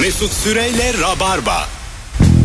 [0.00, 1.68] Mesut Süreyle Rabarba.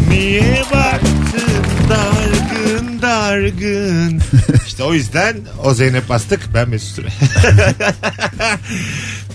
[0.10, 4.22] Niye baktın dargın dargın?
[4.68, 7.08] işte o yüzden o Zeynep Bastık ben Mesut Süre.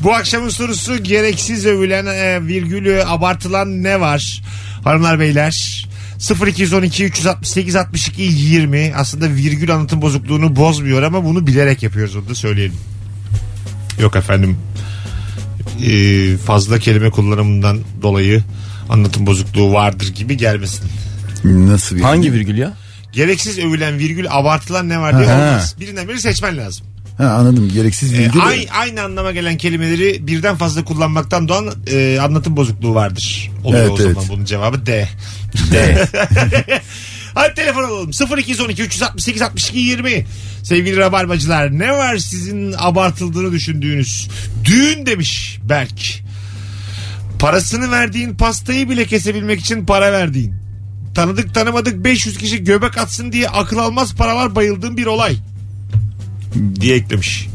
[0.00, 4.42] Bu akşamın sorusu gereksiz övülen e, virgülü abartılan ne var?
[4.84, 5.86] Hanımlar beyler
[6.46, 12.34] 0212 368 62 20 aslında virgül anlatım bozukluğunu bozmuyor ama bunu bilerek yapıyoruz onu da
[12.34, 12.76] söyleyelim.
[13.98, 14.58] Yok efendim
[15.86, 18.42] e, fazla kelime kullanımından dolayı
[18.88, 20.84] anlatım bozukluğu vardır gibi gelmesin.
[21.44, 22.72] Nasıl bir Hangi virgül ya?
[23.12, 25.34] Gereksiz övülen virgül abartılan ne var diye Ha.
[25.34, 25.74] olmaz.
[25.80, 26.86] Birinden biri seçmen lazım.
[27.18, 28.40] Ha, anladım gereksiz E, virgül.
[28.46, 33.50] ay- aynı anlama gelen kelimeleri birden fazla kullanmaktan doğan e, anlatım bozukluğu vardır.
[33.64, 34.26] Oluyor Evet, o zaman evet.
[34.28, 35.08] bunun cevabı D.
[35.72, 36.08] D.
[37.34, 38.10] Hadi telefon alalım.
[38.38, 40.26] 0212 368 62 20.
[40.62, 44.28] Sevgili rabarbacılar ne var sizin abartıldığını düşündüğünüz?
[44.64, 46.22] Düğün demiş Berk.
[47.38, 50.54] Parasını verdiğin pastayı bile kesebilmek için para verdiğin.
[51.14, 55.36] Tanıdık tanımadık 500 kişi göbek atsın diye akıl almaz paralar bayıldığın bir olay.
[56.80, 57.48] Diye eklemiş.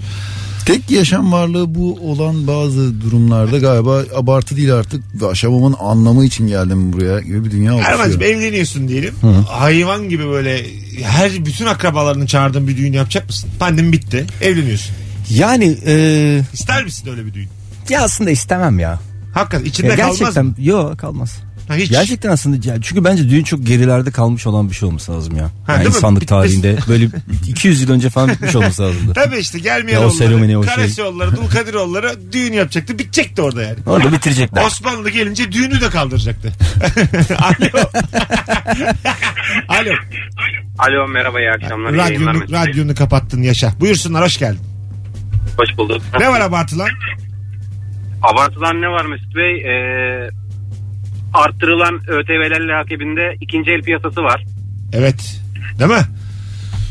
[0.68, 5.04] Tek yaşam varlığı bu olan bazı durumlarda galiba abartı değil artık.
[5.22, 8.22] Yaşamamın anlamı için geldim buraya gibi bir dünya Erman'cığım oluşuyor.
[8.22, 9.14] evleniyorsun diyelim.
[9.48, 10.66] Hayvan gibi böyle
[11.04, 13.50] her bütün akrabalarını çağırdığın bir düğün yapacak mısın?
[13.60, 14.26] Pandemi bitti.
[14.42, 14.96] Evleniyorsun.
[15.30, 17.48] Yani e, İster misin öyle bir düğün?
[17.90, 19.00] ya aslında istemem ya.
[19.34, 20.54] Hakikaten içinde Ya kalmaz gerçekten mı?
[20.58, 21.38] yok kalmaz.
[21.68, 21.90] Ha, hiç.
[21.92, 25.44] Gerçekten aslında çünkü bence düğün çok gerilerde kalmış olan bir şey olması lazım ya.
[25.44, 25.96] Ha, yani değil mi?
[25.96, 27.08] insanlık Bitmesi- tarihinde böyle
[27.48, 29.14] 200 yıl önce falan bitmiş olması lazımdı.
[29.16, 30.76] Tabii işte gelmeyen Ya o seremoni, o şey.
[30.76, 33.00] Karasioğulları, Dulkadiroğulları düğün yapacaktı.
[33.00, 33.78] Bitecekti orada yani.
[33.86, 34.64] Orada bitirecekler.
[34.66, 36.54] Osmanlı gelince düğünü de kaldıracaktı.
[37.40, 37.84] Alo.
[39.68, 39.92] Alo.
[40.80, 41.94] Alo merhaba iyi akşamlar.
[41.94, 42.60] iyi yayınlar Radyonu, Bey.
[42.60, 43.74] radyonu kapattın yaşa.
[43.80, 44.60] Buyursunlar hoş geldin.
[45.58, 46.02] Hoş bulduk.
[46.20, 46.90] Ne var abartılan?
[48.24, 49.56] Abartılan ne var Mesut Bey?
[49.56, 50.30] Ee,
[51.38, 54.44] arttırılan ÖTV'lerle akibinde ikinci el piyasası var.
[54.94, 55.40] Evet.
[55.80, 56.06] Değil mi?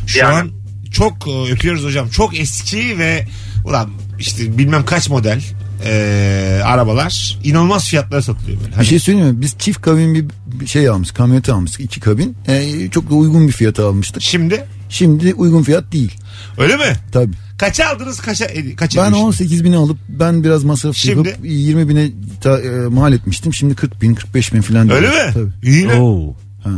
[0.07, 0.35] Şu Yani.
[0.35, 0.51] an
[0.93, 2.09] çok e, öpüyoruz hocam.
[2.09, 3.27] Çok eski ve
[3.65, 5.43] ulan işte bilmem kaç model
[5.87, 8.71] e, arabalar inanılmaz fiyatlara satılıyor böyle.
[8.71, 9.41] Bir Hani şey söyleyeyim mi?
[9.41, 10.25] Biz çift kabin bir
[10.61, 11.17] bir şey almıştık.
[11.17, 11.81] Kamyonet almıştık.
[11.81, 12.37] iki kabin.
[12.49, 14.23] Ee, çok da uygun bir fiyata almıştık.
[14.23, 16.13] Şimdi Şimdi uygun fiyat değil.
[16.59, 16.93] öyle mi?
[17.13, 17.37] Tabii.
[17.59, 18.21] Kaça aldınız?
[18.21, 19.25] Kaça e, kaç Ben ediyor şimdi?
[19.27, 21.29] 18 bini alıp ben biraz masraf Şimdi?
[21.29, 22.09] yapıp 20 bine
[22.41, 23.55] ta, e, mal etmiştim.
[23.55, 24.91] Şimdi 40 bin 45 bin falan.
[24.91, 25.37] Öyle diyoruz.
[25.37, 25.43] mi?
[25.63, 25.71] Tabii.
[25.71, 25.93] İyi mi?
[25.95, 26.35] Oo.
[26.65, 26.71] Ha.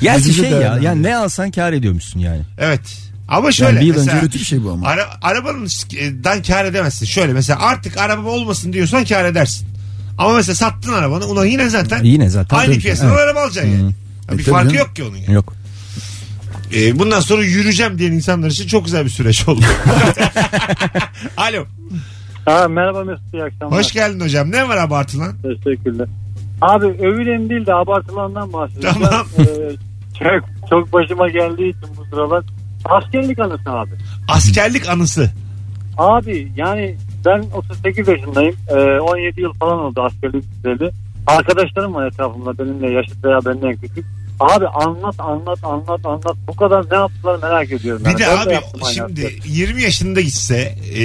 [0.00, 2.40] Gerçi Azize şey ya yani ne alsan kar ediyormuşsun yani.
[2.58, 2.80] Evet.
[3.28, 4.86] Ama şöyle bir yıl mesela önce Kötü bir şey bu ama.
[4.88, 7.06] ara, arabandan kar edemezsin.
[7.06, 9.68] Şöyle mesela artık araba olmasın diyorsan kar edersin.
[10.18, 13.20] Ama mesela sattın arabanı ulan yine zaten Yine zaten aynı piyasadan evet.
[13.20, 13.94] araba alacaksın yani.
[14.28, 14.78] Ya E, bir farkı canım.
[14.86, 15.34] yok ki onun yani.
[15.34, 15.54] Yok.
[16.74, 19.60] Ee, bundan sonra yürüyeceğim diyen insanlar için çok güzel bir süreç oldu.
[21.36, 21.64] Alo.
[22.44, 23.78] Ha, merhaba Mesut iyi akşamlar.
[23.78, 24.50] Hoş geldin hocam.
[24.50, 25.32] Ne var abartılan?
[25.42, 26.08] Teşekkürler.
[26.60, 28.96] Abi övülen değil de abartılandan bahsedeceğim.
[29.02, 29.26] Tamam.
[29.38, 29.44] Ee,
[30.18, 32.44] çok, çok başıma geldiği için bu sıralar.
[32.84, 33.90] Askerlik anısı abi.
[34.28, 35.30] Askerlik anısı.
[35.98, 36.96] Abi yani
[37.26, 38.56] ben 38 yaşındayım.
[38.68, 40.90] Ee, 17 yıl falan oldu askerlik süreli.
[41.26, 44.04] Arkadaşlarım var etrafımda benimle yaşıt veya benden küçük.
[44.40, 46.36] Abi anlat anlat anlat anlat.
[46.48, 48.04] Bu kadar ne yaptılar merak ediyorum.
[48.04, 49.42] Bir Yani de ben de abi yaptım aynı şimdi askerlik.
[49.46, 51.02] 20 yaşında gitse e,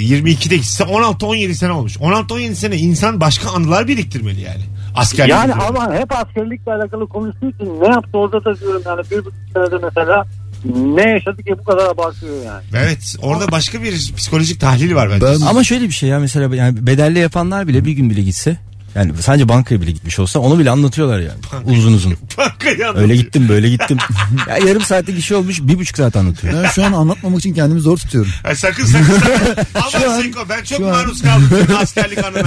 [0.00, 1.96] 22'de gitse 16-17 sene olmuş.
[1.96, 4.62] 16-17 sene insan başka anılar biriktirmeli yani.
[4.96, 5.30] Askerlik.
[5.30, 5.62] Yani üzerine.
[5.64, 9.76] ama hep askerlikle alakalı konuştuğu için ne yaptı orada da diyorum yani bir buçuk senede
[9.82, 10.26] mesela
[10.74, 12.62] ne yaşadı ki bu kadar abartıyor yani.
[12.74, 15.26] Evet orada başka bir psikolojik tahlil var bence.
[15.26, 18.56] Ben Ama şöyle bir şey ya mesela yani bedelli yapanlar bile bir gün bile gitse
[18.94, 21.38] yani sadece bankaya bile gitmiş olsa onu bile anlatıyorlar yani.
[21.78, 22.14] Uzun uzun.
[22.38, 22.94] Bankayı anlatıyor.
[23.02, 23.98] Öyle gittim böyle gittim.
[24.48, 26.54] ya yarım saatlik işi olmuş bir buçuk saat anlatıyor.
[26.64, 28.30] ben şu an anlatmamak için kendimi zor tutuyorum.
[28.44, 29.04] Ay sakın sakın.
[29.14, 29.66] sakın.
[29.98, 31.48] Aman an- Seko ben çok şu an- maruz kaldım
[31.82, 32.38] askerlik anına.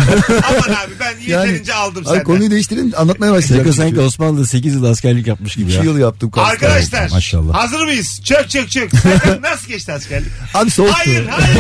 [0.50, 2.24] Aman abi ben yeterince aldım Abi senden.
[2.24, 3.64] konuyu değiştirin anlatmaya başlayacağım.
[3.64, 5.84] Seko sanki Osmanlı'da 8 yıl askerlik yapmış gibi 2 ya.
[5.84, 6.32] yıl yaptım.
[6.34, 7.54] Arkadaşlar Maşallah.
[7.54, 8.22] hazır mıyız?
[8.24, 8.92] Çök çök çök.
[9.42, 10.30] Nasıl geçti askerlik?
[10.54, 10.96] Abi soğuktu.
[10.98, 11.58] Hayır hayır.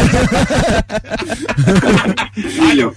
[2.73, 2.93] Alo.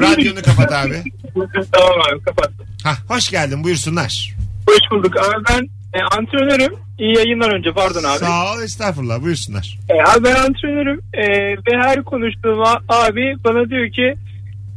[0.00, 0.23] Alo.
[0.24, 1.02] Radyonu kapat abi.
[1.72, 2.66] tamam abi kapattım.
[2.84, 4.34] Hah, hoş geldin buyursunlar.
[4.66, 5.16] Hoş bulduk.
[5.16, 5.68] Abi ben
[5.98, 6.74] e, antrenörüm.
[6.98, 8.18] İyi yayınlar önce pardon abi.
[8.18, 9.78] Sağ ol estağfurullah buyursunlar.
[9.88, 11.26] E, abi ben antrenörüm e,
[11.56, 14.14] ve her konuştuğum abi bana diyor ki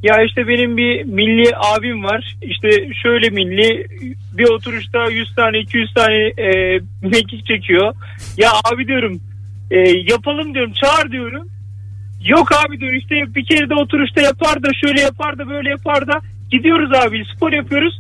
[0.04, 2.70] ya işte benim bir milli abim var işte
[3.04, 3.88] şöyle milli
[4.38, 7.96] bir oturuşta 100 tane 200 tane e, mekik çekiyor.
[8.38, 9.20] Ya abi diyorum
[9.72, 11.48] e, yapalım diyorum çağır diyorum.
[12.28, 16.08] Yok abi diyor işte bir kere de oturuşta yapar da şöyle yapar da böyle yapar
[16.08, 16.22] da
[16.52, 18.00] gidiyoruz abi spor yapıyoruz.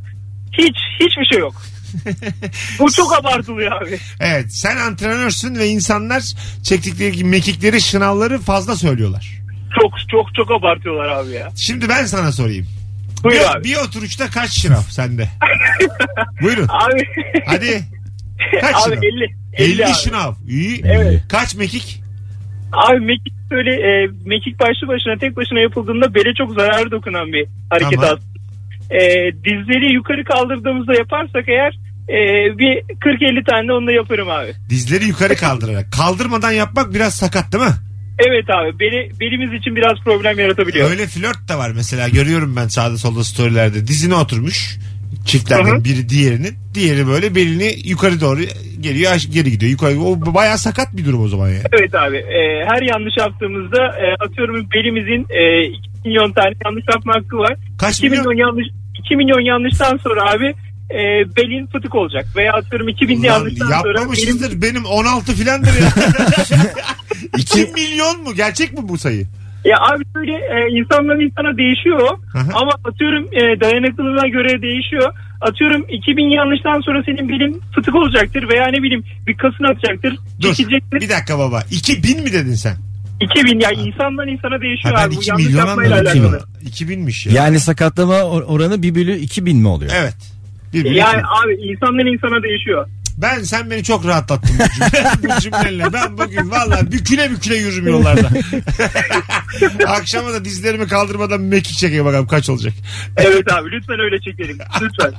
[0.53, 1.61] Hiç hiçbir şey yok.
[2.79, 3.99] Bu çok abartılıyor abi.
[4.19, 6.23] Evet sen antrenörsün ve insanlar
[6.63, 9.41] çektikleri mekikleri şınavları fazla söylüyorlar.
[9.81, 11.49] Çok çok çok abartıyorlar abi ya.
[11.55, 12.67] Şimdi ben sana sorayım.
[13.23, 13.63] Buyur bir, abi.
[13.63, 15.29] bir oturuşta kaç şınav sende?
[16.41, 16.67] Buyurun.
[16.69, 17.03] Abi.
[17.45, 17.83] Hadi.
[18.61, 19.03] Kaç abi şınav?
[19.03, 19.35] 50.
[19.53, 19.93] 50, 50 abi.
[19.93, 20.33] şınav.
[20.47, 20.81] İyi.
[20.85, 21.21] Evet.
[21.29, 22.01] Kaç mekik?
[22.73, 27.47] Abi mekik böyle e, mekik başlı başına tek başına yapıldığında bele çok zararı dokunan bir
[27.69, 28.05] hareket Tamam.
[28.05, 28.37] aslında.
[28.91, 31.79] E, dizleri yukarı kaldırdığımızda yaparsak eğer
[32.09, 32.17] e,
[32.57, 34.53] bir 40-50 tane de onu da yaparım abi.
[34.69, 35.91] Dizleri yukarı kaldırarak.
[35.91, 37.75] Kaldırmadan yapmak biraz sakat değil mi?
[38.19, 40.89] Evet abi beli, belimiz için biraz problem yaratabiliyor.
[40.89, 43.87] Öyle flört de var mesela görüyorum ben sağda solda storylerde.
[43.87, 44.77] Dizine oturmuş
[45.27, 45.83] çiftlerden Hı hı.
[45.83, 46.55] biri diğerinin.
[46.73, 48.39] Diğeri böyle belini yukarı doğru
[48.79, 49.71] geliyor geri gidiyor.
[49.71, 51.61] Yukarı, o bayağı sakat bir durum o zaman ya.
[51.73, 57.15] Evet abi e, her yanlış yaptığımızda e, atıyorum belimizin e, 2 milyon tane yanlış yapma
[57.15, 57.55] hakkı var.
[57.77, 58.27] Kaç 2 milyon?
[58.27, 58.67] milyon yanlış
[59.05, 60.45] 2 milyon yanlıştan sonra abi
[60.91, 60.99] e,
[61.35, 64.61] belin fıtık olacak veya atıyorum 2000 Ulan yanlıştan sonra yapmamışızdır.
[64.61, 65.89] Benim 16 filandır ya.
[67.37, 68.35] 2 milyon mu?
[68.35, 69.27] Gerçek mi bu sayı?
[69.69, 72.09] Ya abi böyle e, insandan insana değişiyor.
[72.35, 72.49] Aha.
[72.61, 75.13] ama atıyorum e, dayanıklılığına göre değişiyor.
[75.41, 80.17] Atıyorum 2000 yanlıştan sonra senin belin fıtık olacaktır veya ne bileyim bir kasın atacaktır.
[80.41, 81.01] Dur Çekecektir.
[81.01, 81.63] bir dakika baba.
[81.71, 82.75] 2000 mi dedin sen?
[83.21, 85.15] 2000 ya insandan insana değişiyor Ha, ben abi.
[85.15, 86.21] Bu 2 yanlış milyon yapmayla anladım.
[86.21, 86.41] alakalı.
[86.69, 87.43] 2000'miş ya.
[87.43, 89.91] Yani sakatlama or- oranı 1 bölü 2000 mi oluyor?
[89.95, 90.15] Evet.
[90.73, 91.27] Bir, bir, Yani iki.
[91.27, 92.87] abi insandan insana değişiyor.
[93.17, 95.93] Ben sen beni çok rahatlattın bu, cümle, bu cümleyle.
[95.93, 98.29] Ben bugün valla büküle büküle yürürüm yollarda.
[99.87, 102.73] Akşama da dizlerimi kaldırmadan mekik çekeyim bakalım kaç olacak.
[103.17, 104.57] Evet abi lütfen öyle çekelim.
[104.81, 105.13] Lütfen.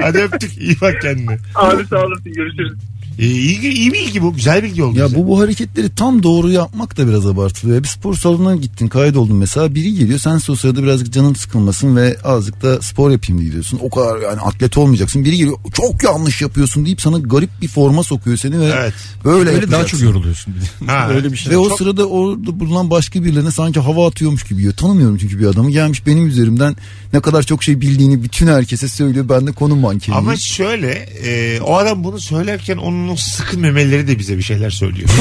[0.00, 0.58] Hadi öptük.
[0.58, 1.38] İyi bak kendine.
[1.54, 2.72] abi sağ olasın görüşürüz.
[3.18, 4.34] Ee, iyi, iyi bilgi bu.
[4.34, 4.98] Güzel bilgi oldu.
[4.98, 5.16] Ya bize.
[5.16, 7.82] bu bu hareketleri tam doğru yapmak da biraz abartılıyor.
[7.82, 12.16] Bir spor salonuna gittin kaydoldun mesela biri geliyor sen o sırada birazcık canın sıkılmasın ve
[12.24, 13.78] azıcık da spor yapayım diye gidiyorsun.
[13.82, 15.24] O kadar yani atlet olmayacaksın.
[15.24, 18.94] Biri geliyor çok yanlış yapıyorsun deyip sana garip bir forma sokuyor seni ve Evet.
[19.24, 20.54] böyle Böyle daha çok yoruluyorsun.
[20.54, 20.92] bir de.
[20.92, 21.08] Ha.
[21.14, 21.52] Öyle bir şey.
[21.52, 24.74] Ve o sırada orada bulunan başka birilerine sanki hava atıyormuş gibi yiyor.
[24.74, 26.76] Tanımıyorum çünkü bir adamı gelmiş benim üzerimden
[27.12, 29.28] ne kadar çok şey bildiğini bütün herkese söylüyor.
[29.28, 30.24] Ben de konu mankeniyim.
[30.24, 30.90] Ama şöyle
[31.24, 35.08] e, o adam bunu söylerken onun o sıkı memeleri de bize bir şeyler söylüyor.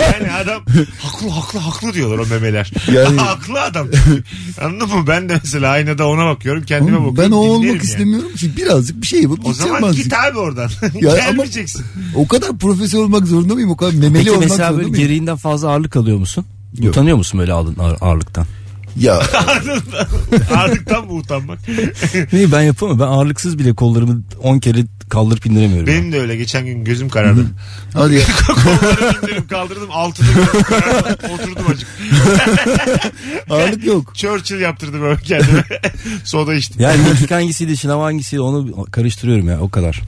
[0.00, 0.62] yani adam
[0.98, 2.70] haklı haklı haklı diyorlar o memeler.
[2.92, 3.86] Yani- haklı adam.
[4.60, 5.06] Anladın mı?
[5.06, 7.32] Ben de mesela aynada ona bakıyorum kendime Oğlum, bakıyorum.
[7.32, 7.82] ben o olmak yani.
[7.82, 10.04] istemiyorum ki birazcık bir şey yapıp O zaman azıcık.
[10.04, 10.70] git abi oradan.
[11.00, 11.84] Ya ama- Gelmeyeceksin.
[12.14, 13.70] O kadar profesyonel olmak zorunda mıyım?
[13.70, 15.04] O kadar memeli Peki olmak mesela zorunda mıyım?
[15.06, 16.44] gereğinden fazla ağırlık alıyor musun?
[16.78, 16.90] Yok.
[16.90, 17.52] Utanıyor musun böyle
[18.00, 18.46] ağırlıktan?
[18.96, 19.22] Ya
[20.56, 21.58] Ağırlıktan mı utanmak?
[22.32, 22.98] Niye ben yapamam.
[22.98, 24.78] Ben ağırlıksız bile kollarımı 10 kere
[25.10, 25.86] kaldırıp indiremiyorum.
[25.86, 26.36] Benim de öyle.
[26.36, 27.46] Geçen gün gözüm karardı.
[27.94, 28.20] hadi ya.
[28.46, 29.88] Kollarımı indirip kaldırdım.
[29.92, 31.18] Altıda gözüm karardı.
[31.34, 31.88] Oturdum acık.
[33.50, 34.14] Ağırlık yok.
[34.14, 35.64] Churchill yaptırdım öyle kendime.
[36.24, 36.80] Soda içtim.
[36.80, 40.00] Yani mekik hangisiydi şınav hangisiydi onu karıştırıyorum ya o kadar.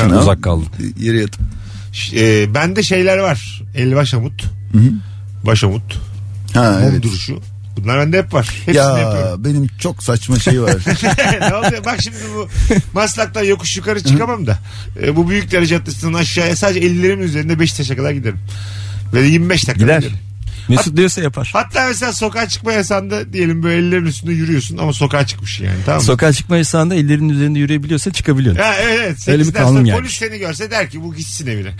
[0.00, 0.20] Şınav.
[0.20, 0.68] Uzak kaldım.
[0.98, 1.40] Yere yatıp.
[2.14, 3.62] E, bende şeyler var.
[3.76, 4.44] El başamut.
[5.46, 6.00] Başamut.
[6.54, 7.02] Ha Mum evet.
[7.02, 7.40] duruşu.
[7.84, 8.46] Bunlar bende hep var.
[8.66, 9.30] Hepsini yapıyorum.
[9.30, 10.76] Ya benim çok saçma şey var.
[11.40, 11.84] ne oluyor?
[11.84, 12.48] Bak şimdi bu
[12.92, 14.58] Maslak'tan yokuş yukarı çıkamam da.
[15.02, 18.38] E, bu büyük derece caddesinden aşağıya sadece ellerimin üzerinde Beşiktaş'a kadar giderim.
[19.14, 19.98] Ve 25 dakika Gider.
[19.98, 20.29] giderim.
[20.68, 21.50] Mesut diyorsa yapar.
[21.52, 26.00] Hatta mesela sokağa çıkma yasağında diyelim böyle ellerin üstünde yürüyorsun ama sokağa çıkmışsın yani tamam
[26.00, 26.04] mı?
[26.06, 28.62] Sokağa çıkma yasağında ellerinin üzerinde yürüyebiliyorsa çıkabiliyorsun.
[28.62, 29.28] Ha, evet evet.
[29.28, 30.00] Öyle bir Sekizden kanun sonra gelmiş.
[30.00, 31.70] Polis seni görse der ki bu gitsin evine.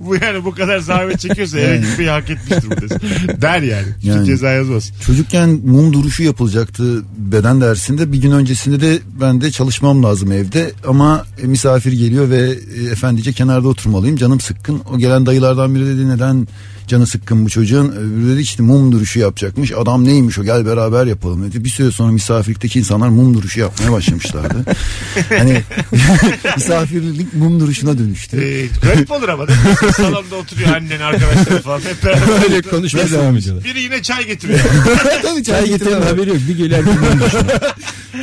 [0.00, 3.00] bu yani bu kadar zahmet çekiyorsa eve gitmeyi hak etmiştir bu desin.
[3.42, 3.86] Der yani.
[4.02, 4.26] Şu Yani.
[4.26, 4.92] ceza yazmaz.
[5.06, 8.12] Çocukken mum duruşu yapılacaktı beden dersinde.
[8.12, 10.72] Bir gün öncesinde de ben de çalışmam lazım evde.
[10.86, 14.16] Ama e, misafir geliyor ve e, efendice kenarda oturmalıyım.
[14.16, 14.82] Canım sıkkın.
[14.94, 16.48] O gelen dayılardan biri dedi neden
[16.88, 17.88] canı sıkkın bu çocuğun.
[17.88, 19.72] Öbürü dedi işte mum duruşu yapacakmış.
[19.72, 21.64] Adam neymiş o gel beraber yapalım dedi.
[21.64, 24.64] Bir süre sonra misafirlikteki insanlar mum duruşu yapmaya başlamışlardı.
[25.28, 25.62] hani
[26.56, 28.36] misafirlik mum duruşuna dönüştü.
[28.36, 29.92] Ee, garip olur ama değil mi?
[29.92, 31.80] Salonda oturuyor annen arkadaşları falan.
[31.80, 32.42] Hep beraber.
[32.42, 33.64] Öyle konuşmaya devam ediyorlar.
[33.64, 34.58] Biri yine çay getiriyor.
[35.22, 36.38] tabii Çay getiren getiren haberi yok.
[36.48, 37.44] Bir gelen kimden düşüyor.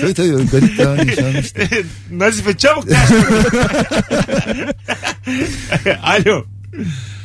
[0.01, 1.61] Tabii tabii garip bir an yaşanmıştı.
[2.11, 3.11] Nazife çabuk ders.
[6.03, 6.45] Alo.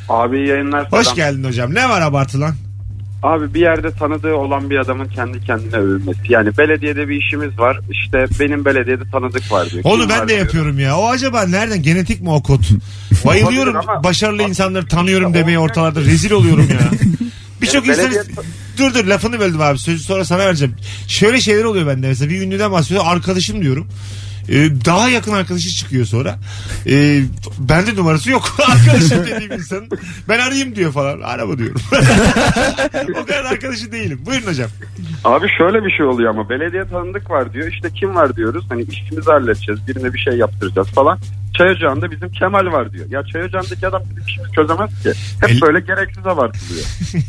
[0.08, 0.92] Abi iyi yayınlar.
[0.92, 1.16] Hoş selam.
[1.16, 1.74] geldin hocam.
[1.74, 2.54] Ne var abartılan?
[3.22, 6.18] Abi bir yerde tanıdığı olan bir adamın kendi kendine övülmesi.
[6.28, 7.80] Yani belediyede bir işimiz var.
[7.90, 9.84] İşte benim belediyede tanıdık var diyor.
[9.86, 10.38] Onu Kim ben var de diyor.
[10.40, 10.96] yapıyorum ya.
[10.98, 11.82] O acaba nereden?
[11.82, 12.60] Genetik mi o kod?
[13.24, 16.00] Bayılıyorum ama- başarılı insanları tanıyorum demeye ortalarda.
[16.00, 16.78] Rezil oluyorum ya.
[17.62, 18.10] Birçok Yani insan...
[18.12, 18.44] belediye-
[18.78, 19.78] Dur dur lafını böldüm abi.
[19.78, 20.74] Sözü sonra sana vereceğim.
[21.08, 22.30] Şöyle şeyler oluyor bende mesela.
[22.30, 23.02] Bir ünlüden bahsediyor.
[23.06, 23.86] Arkadaşım diyorum.
[24.48, 26.38] Ee, daha yakın arkadaşı çıkıyor sonra.
[26.86, 27.22] Ee,
[27.58, 28.56] bende numarası yok.
[28.68, 29.88] Arkadaşım dediğim insanın.
[30.28, 31.20] Ben arayayım diyor falan.
[31.20, 31.80] Arama diyorum.
[33.22, 34.20] o kadar arkadaşı değilim.
[34.26, 34.70] Buyurun hocam.
[35.24, 37.72] Abi şöyle bir şey oluyor ama belediye tanıdık var diyor.
[37.72, 38.66] İşte kim var diyoruz.
[38.68, 39.88] Hani işimizi halledeceğiz.
[39.88, 41.18] Birine bir şey yaptıracağız falan.
[41.58, 43.06] Çay ocağında bizim Kemal var diyor.
[43.10, 45.12] Ya çay ocağındaki adam bizim işimizi çözemez ki.
[45.40, 46.84] Hep El- böyle gereksiz abartılıyor.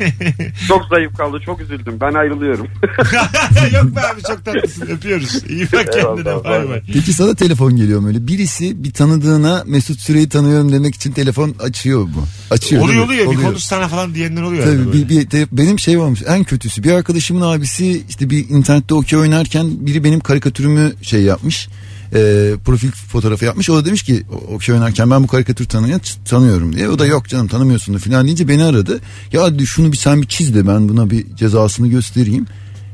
[0.68, 2.68] çok zayıf kaldı çok üzüldüm ben ayrılıyorum.
[3.74, 5.44] Yok be abi çok tatlısın öpüyoruz.
[5.50, 6.82] İyi bak kendine bay bay.
[6.94, 8.28] Peki sana telefon geliyor mu öyle?
[8.28, 12.26] Birisi bir tanıdığına Mesut Süreyi tanıyorum demek için telefon açıyor mu?
[12.52, 12.84] Açıyor.
[12.84, 14.64] Oluyor oluyor bir konuşsana falan diyenler oluyor.
[14.64, 18.94] Tabii bir, bir, te- benim şey olmuş en kötüsü bir arkadaşımın abisi işte bir internette
[18.96, 21.68] okey oynarken biri benim karikatürümü şey yapmış
[22.16, 26.00] e, profil fotoğrafı yapmış o da demiş ki "O- okey oynarken ben bu karikatür tanıyor,
[26.26, 29.00] tanıyorum diye o da yok canım tanımıyorsun da filan deyince beni aradı
[29.34, 32.46] ya dedi, şunu bir sen bir çiz de ben buna bir cezasını göstereyim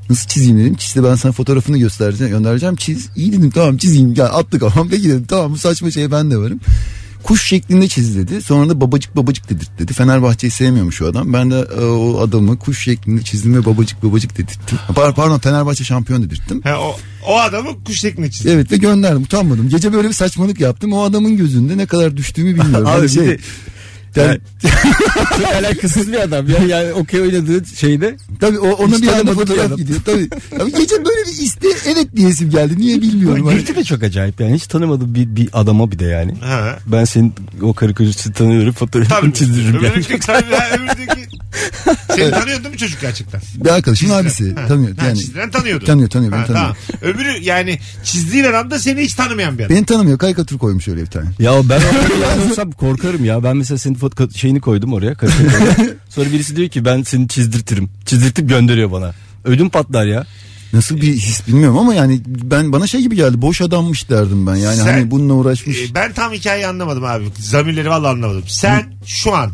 [0.09, 0.75] Nasıl çizeyim dedim.
[0.79, 2.75] İşte ben sana fotoğrafını göstereceğim, göndereceğim.
[2.75, 3.09] Çiz.
[3.15, 4.13] İyi dedim tamam çizeyim.
[4.13, 4.89] Gel attı kafam.
[4.89, 6.59] Peki dedim tamam bu saçma şeye ben de varım.
[7.23, 8.41] Kuş şeklinde çiz dedi.
[8.41, 9.93] Sonra da babacık babacık dedirtti dedi.
[9.93, 11.33] Fenerbahçe'yi sevmiyormuş o adam.
[11.33, 14.77] Ben de e, o adamı kuş şeklinde çizdim ve babacık babacık dedirttim.
[14.89, 16.61] Par- Pardon Fenerbahçe şampiyon dedirttim.
[16.63, 16.95] Ha, o,
[17.27, 18.49] o adamı kuş şeklinde çizdi.
[18.49, 19.69] Evet ve gönderdim utanmadım.
[19.69, 20.93] Gece böyle bir saçmalık yaptım.
[20.93, 22.87] O adamın gözünde ne kadar düştüğümü bilmiyorum.
[22.89, 23.39] Abi bir şey, de-
[24.15, 24.39] yani,
[25.37, 26.57] Çok alakasız bir adam ya.
[26.67, 28.15] Yani okey oynadığı şeyde.
[28.39, 29.99] tabii o, ona bir anda fotoğraf gidiyor.
[30.05, 30.29] Tabii.
[30.63, 32.73] Abi gece böyle bir iste evet diyesim geldi.
[32.77, 33.49] Niye bilmiyorum.
[33.49, 34.53] Görüntü de çok acayip yani.
[34.55, 36.35] Hiç tanımadığım bir, bir adama bir de yani.
[36.35, 36.77] Ha.
[36.87, 39.33] Ben senin o karikatüristini tanıyorum fotoğrafını Tabii.
[39.33, 39.87] çizdiririm yani.
[39.87, 41.31] Öbüründeki, tabii, ha, öbüründeki...
[42.15, 43.41] Seni tanıyor değil mi çocuk gerçekten?
[43.55, 44.19] Bir Çizdiren.
[44.23, 44.55] abisi.
[44.55, 44.67] Ha.
[44.67, 44.97] Tanıyor.
[44.97, 45.85] Ha, Yani, çizdiren tanıyordu.
[45.85, 46.75] Tanıyor tanıyor beni Ha, tanıyor.
[47.01, 47.13] tamam.
[47.15, 49.75] Öbürü yani çizdiğin adam da seni hiç tanımayan bir adam.
[49.75, 50.17] Beni tanımıyor.
[50.17, 51.25] Karikatür koymuş öyle bir tane.
[51.39, 51.81] Ya ben
[52.77, 53.43] korkarım ya.
[53.43, 53.95] Ben mesela senin
[54.35, 55.15] şeyini koydum oraya.
[56.09, 57.89] Sonra birisi diyor ki ben seni çizdirtirim.
[58.05, 59.13] Çizdirtip gönderiyor bana.
[59.45, 60.25] Ödüm patlar ya.
[60.73, 63.41] Nasıl bir his bilmiyorum ama yani ben bana şey gibi geldi.
[63.41, 64.55] Boş adammış derdim ben.
[64.55, 65.77] Yani Sen- hani bununla uğraşmış.
[65.77, 67.23] Ee, ben tam hikayeyi anlamadım abi.
[67.39, 68.43] Zamirleri vallahi anlamadım.
[68.47, 69.51] Sen şu an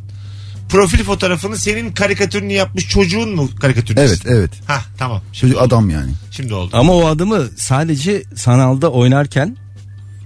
[0.70, 4.00] profil fotoğrafını senin karikatürünü yapmış çocuğun mu karikatürünü?
[4.00, 4.52] evet evet.
[4.68, 5.22] Ha tamam.
[5.34, 6.12] Şimdi, Çocuk adam yani.
[6.32, 6.70] şimdi oldu.
[6.74, 9.58] Ama o adamı sadece sanalda oynarken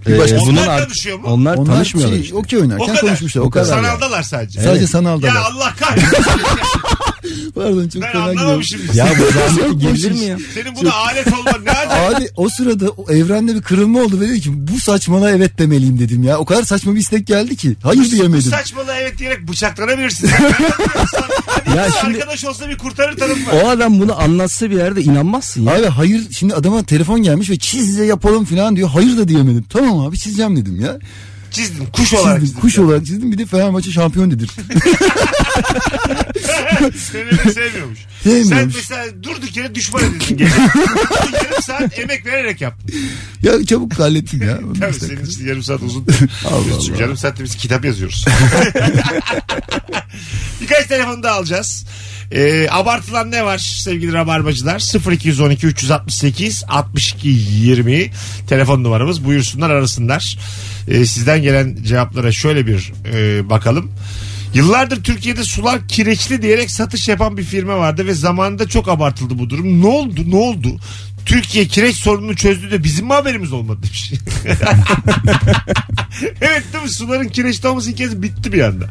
[0.08, 1.27] Bir başka- e, Onlar ar- tanışıyor mu?
[1.27, 2.36] Onlar, Onlar tanışmıyorlar şey, işte.
[2.36, 3.41] okey oynarken konuşmuşlar.
[3.41, 3.65] O kadar.
[3.65, 4.62] Sanaldalar sadece.
[4.62, 5.34] Sadece sanaldalar.
[5.36, 6.17] Ya Allah kahretsin.
[7.56, 8.62] Pardon çok ben fena gidiyorum.
[8.94, 10.38] Ya bu zahmete girilir mi ya?
[10.54, 12.18] Senin buna alet olman ne acayip.
[12.18, 16.00] Abi o sırada o evrende bir kırılma oldu ve dedim ki bu saçmalığa evet demeliyim
[16.00, 16.38] dedim ya.
[16.38, 17.75] O kadar saçma bir istek geldi ki.
[17.84, 18.51] Hayır Bu diyemedim.
[18.51, 20.28] saçmalığı evet diyerek bıçaklanabilirsin.
[20.28, 23.62] Hadi Ya şimdi- arkadaş olsa bir kurtarır tarafı var.
[23.63, 25.75] O adam bunu anlatsa bir yerde inanmazsın ya.
[25.75, 28.90] Abi hayır şimdi adama telefon gelmiş ve çiz yapalım falan diyor.
[28.90, 29.66] Hayır da diyemedim.
[29.70, 31.00] Tamam abi çizeceğim dedim ya.
[31.51, 34.50] Çizdin kuş olarak Çizdim, kuş olarak çizdim bir de Fenerbahçe şampiyon dedir.
[37.12, 38.00] Seni öyle sevmiyormuş.
[38.24, 38.75] Sen Sevmiyormuş.
[38.75, 40.50] mesela durduk yere düşman edildin.
[40.75, 42.96] Bunu yarım saat emek vererek yaptın.
[43.43, 44.60] ya çabuk hallettim ya.
[44.79, 46.05] Tabii senin için yarım saat uzun.
[46.46, 46.98] Allah Allah.
[47.00, 48.25] yarım saatte biz kitap yazıyoruz.
[50.62, 51.86] Birkaç telefonu da alacağız.
[52.32, 55.12] Ee, abartılan ne var sevgili rabarbacılar?
[55.12, 58.12] 0212 368 62 20
[58.48, 59.26] telefon numaramız.
[59.26, 60.38] Buyursunlar arasınlar.
[60.88, 63.92] Ee, sizden gelen cevaplara şöyle bir e, bakalım
[64.53, 69.50] Yıllardır Türkiye'de sular kireçli diyerek satış yapan bir firma vardı ve zamanında çok abartıldı bu
[69.50, 69.81] durum.
[69.81, 70.22] Ne oldu?
[70.27, 70.79] Ne oldu?
[71.25, 74.12] Türkiye kireç sorununu çözdü de bizim mi haberimiz olmadı demiş.
[76.41, 76.89] evet değil mi?
[76.89, 78.86] Suların kireçli olması hikayesi bitti bir anda.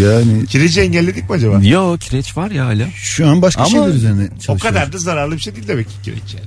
[0.00, 1.60] Yani Kireci engelledik mi acaba?
[1.62, 2.86] Yo kireç var ya hala.
[2.96, 4.62] şu an başka Ama şeyler üzerine O çalışıyoruz.
[4.62, 6.46] kadar da zararlı bir şey değil demek ki kireç yani.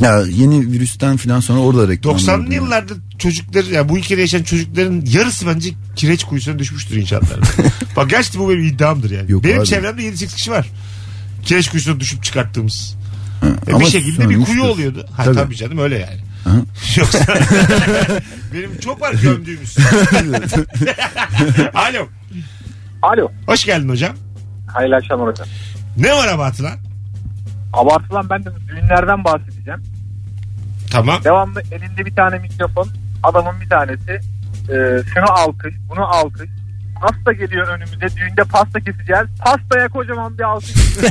[0.00, 2.16] Ya yeni virüsten falan sonra orada reklam.
[2.16, 2.52] 90'lı gördüm.
[2.52, 7.46] yıllarda çocuklar ya bu ülkede yaşayan çocukların yarısı bence kireç kuyusuna düşmüştür inşaatlarda.
[7.96, 9.32] Bak gerçekten bu benim iddiamdır yani.
[9.32, 9.66] Yok benim abi.
[9.66, 10.66] çevremde 7-8 kişi var.
[11.44, 12.96] Kireç kuyusuna düşüp çıkarttığımız.
[13.40, 15.06] Ha, E bir şekilde bir kuyu oluyordu.
[15.16, 15.34] Ha tabii.
[15.36, 15.56] Tabii.
[15.56, 16.20] canım öyle yani.
[16.96, 17.18] Yoksa
[18.54, 19.76] benim çok var gömdüğümüz.
[21.74, 22.08] Alo.
[23.02, 23.30] Alo.
[23.46, 24.16] Hoş geldin hocam.
[24.66, 25.46] Hayırlı akşamlar hocam.
[25.96, 26.78] Ne var abartılan?
[27.74, 29.82] Abartılan ben de düğünlerden bahsedeceğim.
[30.90, 31.24] Tamam.
[31.24, 32.88] Devamlı elinde bir tane mikrofon.
[33.22, 34.12] Adamın bir tanesi
[34.68, 36.50] e, şunu alkış, bunu alkış.
[37.02, 38.16] Pasta geliyor önümüze.
[38.16, 39.26] Düğünde pasta keseceğiz.
[39.44, 40.72] Pastaya kocaman bir alkış.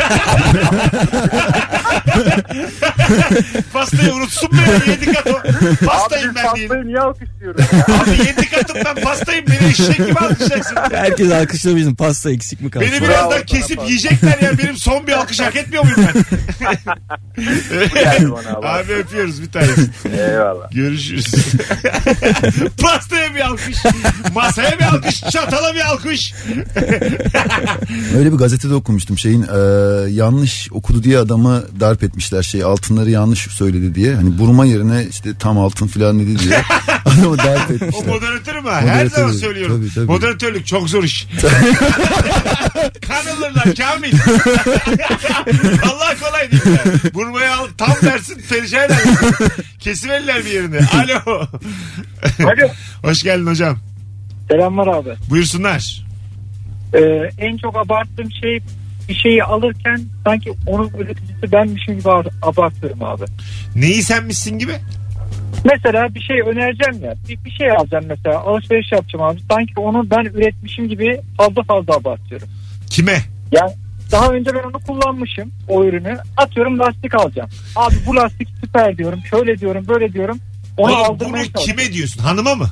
[3.73, 5.29] Pastayı unutsun beni yedi kat o.
[5.39, 6.67] Abi Pastayım biz ben diyelim.
[6.69, 7.61] pastayı niye alkışlıyoruz?
[7.73, 7.95] ya?
[7.95, 10.75] Abi yedi katım ben pastayım beni eşek gibi alkışlayacaksın.
[10.91, 12.85] Herkes alkışlıyor bizim pasta eksik mi kaldı?
[12.91, 13.89] Beni birazdan sana kesip pasta.
[13.89, 14.57] yiyecekler ya.
[14.57, 16.13] Benim son bir alkış hak etmiyor muyum ben?
[17.93, 18.67] geldi bana abi.
[18.67, 19.67] Abi öpüyoruz bir tane.
[20.19, 20.71] Eyvallah.
[20.71, 21.27] Görüşürüz.
[22.81, 23.77] Pastaya bir alkış.
[24.35, 25.21] Masaya bir alkış.
[25.21, 26.34] Çatala bir alkış.
[28.18, 29.58] Öyle bir gazetede okumuştum şeyin e,
[30.12, 34.15] yanlış okudu diye adamı darp etmişler şey altınları yanlış söyledi diye.
[34.15, 36.62] Hani burma yerine işte tam altın falan dedi diye.
[37.06, 38.08] Adamı O etmişler.
[38.08, 38.72] moderatörüm ha.
[38.82, 39.77] Her Moderatörü, zaman söylüyorum.
[39.82, 40.06] tabii, tabii.
[40.06, 41.27] Moderatörlük çok zor iş.
[43.08, 44.13] kan alırlar Kamil.
[45.84, 46.63] Allah kolay değil.
[46.65, 47.13] ya.
[47.13, 49.18] Burmayı al tam dersin perişan edersin.
[49.80, 50.77] Kesiverirler bir yerini.
[50.94, 51.48] Alo.
[52.39, 52.68] Alo.
[53.03, 53.92] Hoş geldin hocam.
[54.51, 55.09] Selamlar abi.
[55.29, 56.05] Buyursunlar.
[56.93, 58.59] Ee, en çok abarttığım şey
[59.09, 63.23] bir şeyi alırken sanki onun üreticisi benmişim gibi ab- abartıyorum abi.
[63.75, 64.73] Neyi senmişsin gibi?
[65.65, 67.15] Mesela bir şey önereceğim ya.
[67.29, 68.39] Bir, bir şey alacağım mesela.
[68.39, 69.39] Alışveriş yapacağım abi.
[69.51, 72.47] Sanki onu ben üretmişim gibi fazla fazla abartıyorum.
[72.89, 73.17] Kime?
[73.51, 73.71] Yani
[74.12, 76.17] daha önce ben onu kullanmışım o ürünü.
[76.38, 77.50] Atıyorum lastik alacağım.
[77.75, 79.19] Abi bu lastik süper diyorum.
[79.29, 80.39] Şöyle diyorum böyle diyorum.
[80.77, 82.21] Onu Oğlum, bunu kime diyorsun?
[82.23, 82.69] Hanıma mı?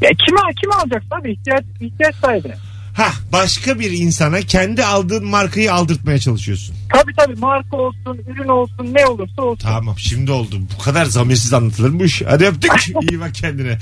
[0.00, 1.32] Ya kime, kime alacaksın abi?
[1.32, 2.54] İhtiyaç, ihtiyaç sahibine.
[2.94, 6.74] Ha başka bir insana kendi aldığın markayı aldırtmaya çalışıyorsun.
[6.92, 9.62] Tabii tabii marka olsun, ürün olsun, ne olursa olsun.
[9.62, 10.60] Tamam şimdi oldu.
[10.78, 12.22] Bu kadar zamirsiz anlatılır mı bu iş?
[12.22, 12.72] Hadi öptük.
[13.10, 13.78] İyi bak kendine.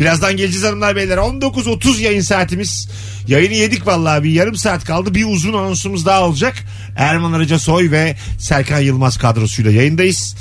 [0.00, 1.16] Birazdan geleceğiz hanımlar beyler.
[1.16, 2.88] 19.30 yayın saatimiz.
[3.28, 5.14] Yayını yedik vallahi bir yarım saat kaldı.
[5.14, 6.54] Bir uzun anonsumuz daha olacak.
[6.96, 10.36] Erman Arıca Soy ve Serkan Yılmaz kadrosuyla yayındayız.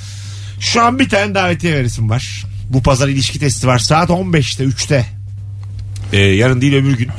[0.60, 2.46] Şu an bir tane davetiye veresim var.
[2.70, 3.80] Bu pazar ilişki testi var.
[3.80, 5.06] Saat 15'te 3'te.
[6.14, 7.10] Ee, yarın değil öbür gün.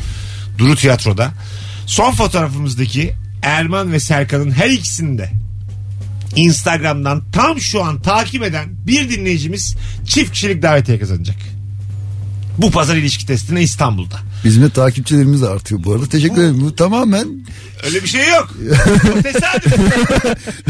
[0.59, 1.33] Duru Tiyatro'da.
[1.87, 5.31] Son fotoğrafımızdaki Erman ve Serkan'ın her ikisinde
[6.37, 9.76] Instagram'dan tam şu an takip eden bir dinleyicimiz
[10.07, 11.37] çift kişilik davetiye kazanacak.
[12.59, 14.17] Bu pazar ilişki testine İstanbul'da.
[14.45, 16.07] Bizim de takipçilerimiz artıyor bu arada.
[16.07, 16.61] Teşekkür ederim.
[16.61, 17.28] Bu tamamen
[17.85, 18.55] Öyle bir şey yok.
[19.19, 19.73] O Tesadüf.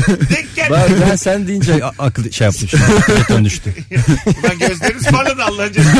[0.08, 0.70] Denk geldi.
[0.70, 2.82] Ben, ben sen deyince a- akıl şey yaptım şimdi.
[3.18, 3.74] Jeton düştü.
[4.44, 5.96] Ulan gözleriniz parladı Allah'ın cezası.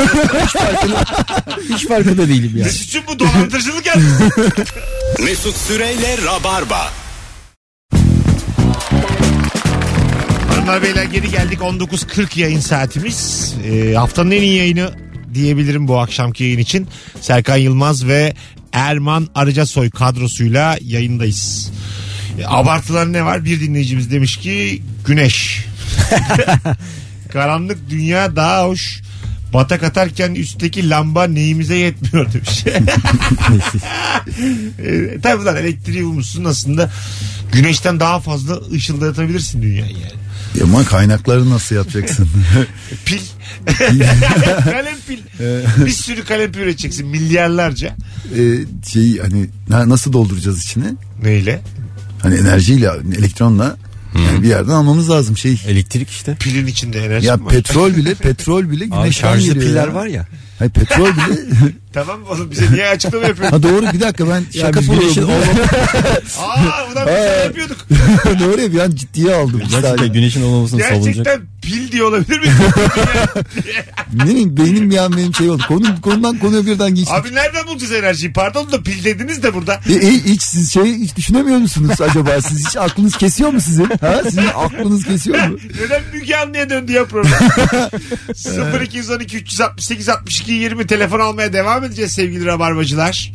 [1.75, 2.65] Hiç farkında değilim ya.
[2.67, 4.05] Ne suçun bu dolandırıcılık yalnız.
[5.25, 6.93] Mesut Süreyle Rabarba.
[10.51, 13.53] Hanımlar beyler geri geldik 19.40 yayın saatimiz.
[13.67, 14.91] Ee, haftanın en iyi yayını
[15.37, 16.89] diyebilirim bu akşamki yayın için.
[17.21, 18.35] Serkan Yılmaz ve
[18.73, 21.73] Erman Arıcasoy kadrosuyla yayındayız.
[22.47, 23.45] Abartılar ne var?
[23.45, 25.65] Bir dinleyicimiz demiş ki güneş.
[27.33, 29.01] Karanlık dünya daha hoş.
[29.53, 32.65] Batak atarken üstteki lamba neyimize yetmiyor demiş.
[34.79, 36.91] e, tabii lan elektriği bulmuşsun aslında
[37.53, 40.26] güneşten daha fazla ışıldatabilirsin dünyayı yani.
[40.63, 42.29] Ama kaynakları nasıl yapacaksın?
[43.05, 43.21] Pil.
[44.65, 45.19] kalem pil.
[45.87, 47.97] bir sürü kalem pil üreteceksin milyarlarca.
[48.39, 48.55] Ee,
[48.93, 50.87] şey hani na- nasıl dolduracağız içine?
[51.23, 51.61] Neyle?
[52.23, 53.77] Hani enerjiyle, elektronla
[54.29, 55.61] yani bir yerden almamız lazım şey.
[55.67, 56.35] Elektrik işte.
[56.41, 57.53] Pilin içinde enerji Ya mi var?
[57.53, 59.95] petrol bile petrol bile Abi güneşten şarjlı geliyor piller ya.
[59.95, 60.27] var ya.
[60.59, 61.39] Hayır petrol bile
[61.93, 63.57] tamam oğlum bize niye açıklama yapıyorsun?
[63.57, 65.69] Ha doğru bir dakika ben Ya şaka biz güneşin yapıyorum.
[66.41, 67.87] Aa ulan biz ne yapıyorduk?
[68.41, 69.63] doğru ya bir an ciddiye aldım.
[69.71, 71.05] Gerçekten güneşin olmamasını savunacak.
[71.05, 72.47] Gerçekten pil diye olabilir mi?
[74.15, 75.63] Ne bileyim beynim bir an benim şey oldu.
[75.69, 77.17] Konu, konudan konuya birden geçtim.
[77.17, 78.33] Abi nereden bulacağız enerjiyi?
[78.33, 79.81] Pardon da pil dediniz de burada.
[79.89, 82.41] E, e, hiç siz şey hiç düşünemiyor musunuz acaba?
[82.41, 83.89] Siz hiç aklınız kesiyor mu sizin?
[84.01, 84.21] Ha?
[84.25, 85.59] Sizin aklınız kesiyor mu?
[85.83, 87.33] Neden Müge Anlı'ya döndü ya program?
[88.83, 93.33] 0212 368 62 20 telefon almaya devam edeceğiz sevgili rabarbacılar.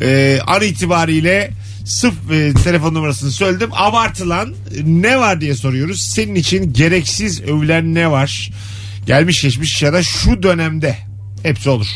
[0.00, 1.50] Ee, an itibariyle
[1.84, 3.70] sıf e, telefon numarasını söyledim.
[3.72, 6.02] Abartılan ne var diye soruyoruz.
[6.02, 8.50] Senin için gereksiz övülen ne var?
[9.06, 10.96] Gelmiş geçmiş ya da şu dönemde
[11.42, 11.86] hepsi olur.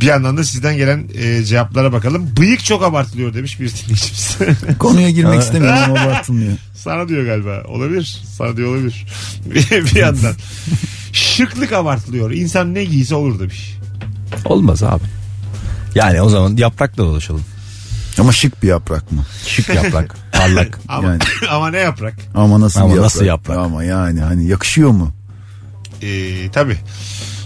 [0.00, 2.30] Bir yandan da sizden gelen e, cevaplara bakalım.
[2.36, 4.38] Bıyık çok abartılıyor demiş bir dinleyicimiz.
[4.78, 6.52] Konuya girmek istemiyorum abartılmıyor.
[6.74, 7.62] Sana diyor galiba.
[7.68, 8.22] Olabilir.
[8.38, 9.06] Sana diyor olabilir.
[9.94, 10.34] bir yandan.
[11.36, 12.30] Şıklık abartılıyor.
[12.30, 13.74] İnsan ne giyse olur demiş.
[14.44, 15.04] Olmaz abi.
[15.94, 17.44] Yani o zaman yaprakla dolaşalım.
[18.18, 19.24] Ama şık bir yaprak mı?
[19.46, 20.16] Şık yaprak.
[20.32, 20.78] Parlak.
[20.88, 21.20] Ama, Yani.
[21.50, 22.14] ama ne yaprak?
[22.34, 23.04] Ama nasıl Ama bir yaprak?
[23.04, 23.58] nasıl yaprak?
[23.58, 25.12] Ama yani hani yakışıyor mu?
[26.02, 26.76] Ee, tabii.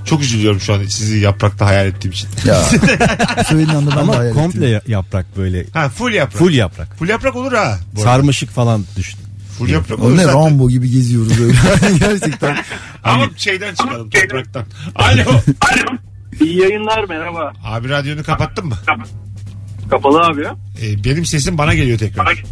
[0.05, 2.29] Çok üzülüyorum şu an sizi yaprakta hayal ettiğim için.
[2.45, 2.63] Ya
[3.49, 4.73] söylediğin anda ben de Ama hayal komple ettim.
[4.73, 5.67] ya- yaprak böyle.
[5.73, 6.39] Ha full yaprak.
[6.39, 6.97] Full yaprak.
[6.99, 7.79] Full yaprak olur ha.
[8.03, 9.19] Sarmaşık falan düşün.
[9.59, 10.45] Full yaprak O ne zaten.
[10.45, 11.53] Rambo gibi geziyoruz öyle.
[11.99, 12.57] Gerçekten.
[13.05, 14.65] Ama şeyden çıkalım topraktan.
[14.95, 15.23] Alo.
[16.41, 17.53] İyi yayınlar merhaba.
[17.65, 18.75] Abi radyonu kapattın mı?
[19.91, 20.57] Kapalı abi ya.
[20.83, 22.45] Ee, benim sesim bana geliyor tekrar.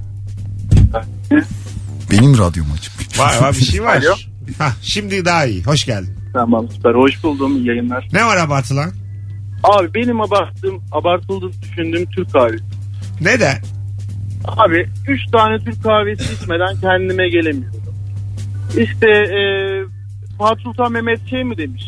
[2.11, 3.19] Benim radyom açık.
[3.19, 3.97] Var var bir şey var.
[3.97, 4.15] Alo.
[4.59, 5.65] Ha, şimdi daha iyi.
[5.65, 6.15] Hoş geldin.
[6.33, 8.09] Tamam süper hoş buldum iyi yayınlar.
[8.13, 8.93] Ne var abartılan?
[9.65, 12.65] Abi benim abarttığım, abartıldığını düşündüğüm Türk kahvesi.
[13.21, 13.59] Neden?
[14.47, 17.81] Abi 3 tane Türk kahvesi içmeden kendime gelemiyorum.
[18.69, 19.41] İşte e,
[20.39, 21.83] Fatih Sultan Mehmet şey mi demiş?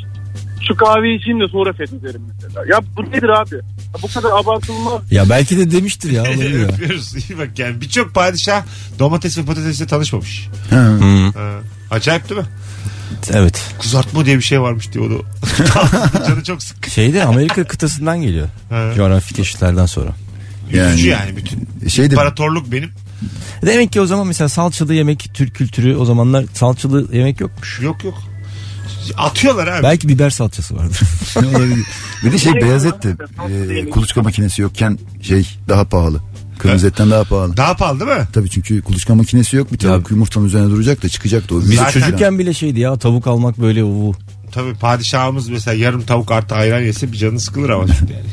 [0.69, 2.65] Şu kahveyi içeyim de sonra fethederim mesela.
[2.69, 3.57] Ya bu nedir abi?
[4.03, 5.13] Bu kadar abartılmaz.
[5.13, 6.67] Ya belki de demiştir ya olabilir ya.
[6.69, 7.17] Öpüyoruz.
[7.31, 8.63] İyi bak yani birçok padişah
[8.99, 10.49] domates ve patatesle tanışmamış.
[10.71, 10.99] Ha.
[11.35, 11.53] Ha.
[11.91, 12.47] Acayip değil mi?
[13.33, 13.75] Evet.
[13.83, 15.23] Kızartma diye bir şey varmış diyor o da.
[16.29, 16.89] Canı çok sık.
[16.89, 18.49] Şeyde Amerika kıtasından geliyor.
[18.71, 18.91] Ha.
[18.97, 20.11] Coğrafi keşiflerden sonra.
[20.73, 21.89] Üzücü Yani- yani bütün.
[21.89, 22.91] Şey de İmparatorluk benim.
[23.67, 27.81] Demek ki o zaman mesela salçalı yemek Türk kültürü o zamanlar salçalı yemek yokmuş.
[27.83, 28.15] Yok yok.
[29.17, 29.83] Atıyorlar abi.
[29.83, 31.01] Belki biber salçası vardır.
[31.37, 31.87] olabilir.
[32.25, 33.17] Bir de şey beyaz et de
[33.81, 36.21] e, kuluçka makinesi yokken şey daha pahalı.
[36.59, 37.57] Kırmızı etten daha pahalı.
[37.57, 38.27] Daha pahalı değil mi?
[38.33, 39.73] Tabii çünkü kuluçka makinesi yok.
[39.73, 41.61] Bir tavuk yumurtanın üzerine duracak da çıkacak da o.
[41.61, 44.15] Biz Zaten- çocukken bile şeydi ya tavuk almak böyle uvu.
[44.53, 48.25] Tabii padişahımız mesela yarım tavuk artı ayran yese bir canı sıkılır ama şimdi yani.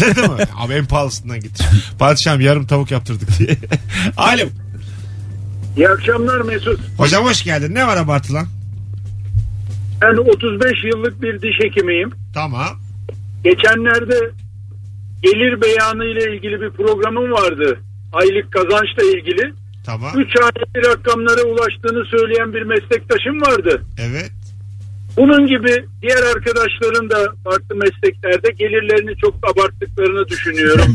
[0.16, 0.44] Değil mi?
[0.56, 1.66] Abi en pahalısından getir.
[1.98, 3.56] Padişahım yarım tavuk yaptırdık diye.
[4.16, 4.42] Alo.
[5.76, 6.80] İyi akşamlar Mesut.
[6.98, 7.74] Hocam hoş geldin.
[7.74, 8.46] Ne var abartılan?
[10.02, 12.10] Ben 35 yıllık bir diş hekimiyim.
[12.34, 12.68] Tamam.
[13.44, 14.30] Geçenlerde
[15.22, 17.80] gelir beyanı ile ilgili bir programım vardı.
[18.12, 19.52] Aylık kazançla ilgili.
[19.86, 20.18] Tamam.
[20.18, 23.82] 3 haneli rakamlara ulaştığını söyleyen bir meslektaşım vardı.
[23.98, 24.32] Evet.
[25.16, 30.92] Bunun gibi diğer arkadaşların da farklı mesleklerde gelirlerini çok abarttıklarını düşünüyorum.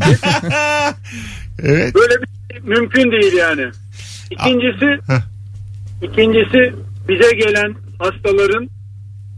[1.62, 1.94] evet.
[1.94, 3.70] Böyle bir şey mümkün değil yani.
[4.30, 4.86] İkincisi
[6.02, 6.74] ikincisi
[7.08, 8.68] bize gelen hastaların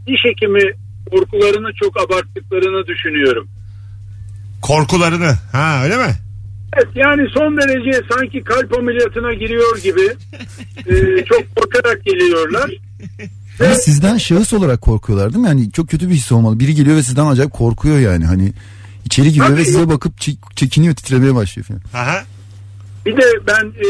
[0.07, 0.61] diş hekimi
[1.11, 3.47] korkularını çok abarttıklarını düşünüyorum.
[4.61, 5.33] Korkularını.
[5.51, 6.13] Ha öyle mi?
[6.77, 10.01] Evet yani son derece sanki kalp ameliyatına giriyor gibi
[10.87, 12.71] e, çok korkarak geliyorlar.
[13.59, 15.47] Ama sizden şahıs olarak korkuyorlar değil mi?
[15.47, 16.59] Yani çok kötü bir his olmalı.
[16.59, 18.25] Biri geliyor ve sizden acayip korkuyor yani.
[18.25, 18.53] Hani
[19.05, 19.57] içeri giriyor Tabii.
[19.57, 22.03] ve size bakıp çek- çekiniyor titremeye başlıyor falan.
[22.03, 22.23] Aha.
[23.05, 23.87] Bir de ben e,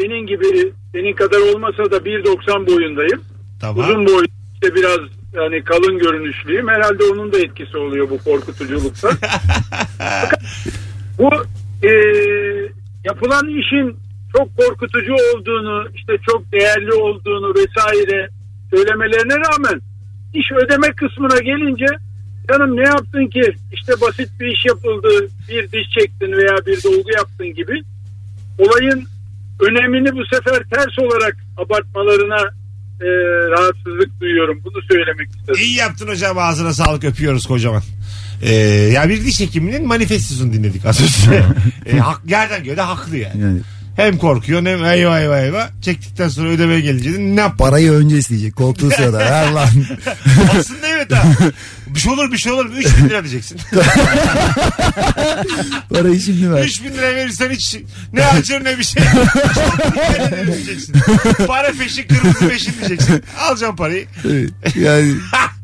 [0.00, 3.20] senin gibi senin kadar olmasa da 1.90 boyundayım.
[3.60, 3.84] Tamam.
[3.84, 4.98] Uzun boylu işte biraz
[5.34, 6.68] yani kalın görünüşlüyüm.
[6.68, 9.08] Herhalde onun da etkisi oluyor bu korkutuculukta.
[11.18, 11.30] Bu
[11.86, 11.90] e,
[13.04, 13.96] yapılan işin
[14.36, 18.28] çok korkutucu olduğunu, işte çok değerli olduğunu vesaire
[18.76, 19.80] söylemelerine rağmen
[20.34, 21.86] iş ödeme kısmına gelince
[22.50, 25.08] canım ne yaptın ki işte basit bir iş yapıldı
[25.48, 27.82] bir diş çektin veya bir dolgu yaptın gibi
[28.58, 29.06] olayın
[29.60, 32.40] önemini bu sefer ters olarak abartmalarına
[33.00, 33.08] e,
[33.50, 34.60] rahatsızlık duyuyorum.
[34.64, 35.60] Bunu söylemek istedim.
[35.62, 37.82] İyi yaptın hocam ağzına sağlık öpüyoruz kocaman.
[38.42, 38.54] Ee,
[38.94, 41.44] ya bir diş hekiminin manifestosunu dinledik az önce.
[41.86, 43.42] ee, hak, yerden göre de haklı yani.
[43.42, 43.60] Yani
[43.96, 45.68] Hem korkuyor hem eyvah eyvah eyvah.
[45.82, 47.58] Çektikten sonra ödemeye gelince de ne yap?
[47.58, 49.18] parayı önce isteyecek korktuğu sırada.
[49.30, 49.68] Ver lan.
[50.58, 51.24] Aslında evet ha.
[51.86, 52.70] Bir şey olur bir şey olur.
[52.76, 53.60] 3 bin lira diyeceksin.
[55.94, 56.64] Parayı şimdi ver.
[56.64, 57.76] 3 bin lira verirsen hiç
[58.12, 59.02] ne acır ne bir şey.
[59.54, 60.94] Çok iyi diyeceksin.
[61.46, 63.22] Para peşin kırmızı peşin diyeceksin.
[63.38, 64.06] Alacağım parayı.
[64.24, 64.50] Evet.
[64.76, 65.14] Yani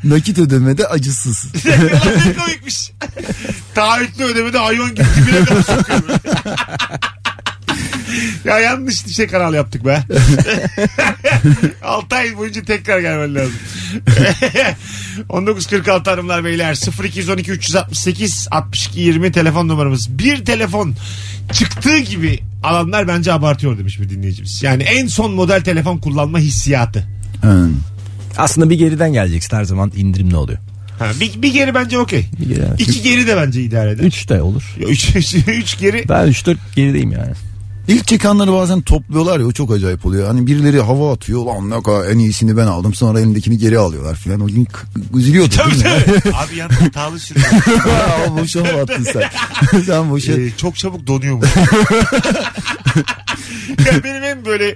[0.04, 1.46] nakit ödemede acısız.
[2.26, 2.92] Ne komikmiş.
[3.74, 6.02] Taahhütlü ödemede hayvan gibi dibine kadar sokuyor.
[8.44, 10.02] Ya yanlış şey kanal yaptık be.
[11.82, 13.54] 6 ay boyunca tekrar gelmen lazım.
[15.34, 20.18] 1946 hanımlar beyler 0212 368 62 20 telefon numaramız.
[20.18, 20.94] Bir telefon
[21.52, 24.62] çıktığı gibi alanlar bence abartıyor demiş bir dinleyicimiz.
[24.62, 27.06] Yani en son model telefon kullanma hissiyatı.
[27.42, 27.66] Ha.
[28.36, 30.58] Aslında bir geriden geleceksin her zaman indirimli oluyor.
[30.98, 32.26] Ha, bir, bir geri bence okey.
[32.40, 32.80] Bir geri, evet.
[32.80, 34.04] İki geri de bence idare eder.
[34.04, 34.62] Üç de olur.
[34.80, 36.08] Ya Üç, üç, üç geri.
[36.08, 37.32] Ben 3-4 gerideyim yani.
[37.90, 40.28] İlk çıkanları bazen topluyorlar ya o çok acayip oluyor.
[40.28, 44.14] Hani birileri hava atıyor lan ne kadar en iyisini ben aldım sonra elindekini geri alıyorlar
[44.14, 44.40] filan.
[44.40, 44.68] O gün
[45.14, 46.34] üzülüyordu Tabii değil mi?
[46.34, 47.46] Abi yan hatalı sürüyor.
[47.86, 49.30] Aa, boşa mı attın sen?
[49.86, 50.32] sen boşa.
[50.32, 51.48] Ee, çok çabuk donuyormuş.
[53.86, 54.74] ya benim en böyle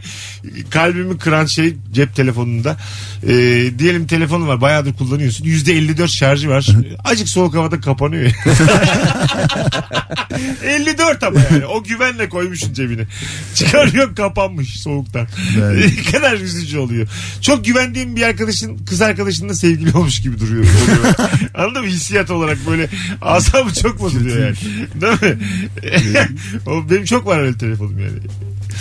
[0.70, 2.76] kalbimi kıran şey cep telefonunda.
[3.22, 5.44] Ee, diyelim telefonun var bayağıdır kullanıyorsun.
[5.44, 6.66] %54 şarjı var.
[7.04, 8.30] Acık soğuk havada kapanıyor.
[10.64, 11.66] 54 ama yani.
[11.66, 13.02] O güvenle koymuşsun cebine.
[13.54, 15.26] Çıkarıyor kapanmış soğuktan.
[15.58, 15.92] Evet.
[16.06, 17.08] ne kadar üzücü oluyor.
[17.40, 20.64] Çok güvendiğim bir arkadaşın kız arkadaşınla sevgili olmuş gibi duruyor.
[20.64, 21.14] oluyor.
[21.54, 21.88] Anladın mı?
[21.88, 22.88] Hissiyat olarak böyle
[23.22, 24.56] asabı çok bozuluyor yani.
[25.00, 25.38] Değil mi?
[26.66, 28.18] o benim çok var öyle telefonum yani.